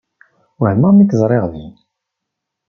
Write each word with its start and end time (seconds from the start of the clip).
Wehmeɣ 0.61 0.91
mi 0.93 1.05
k-ẓriɣ 1.09 1.45
din. 1.53 1.73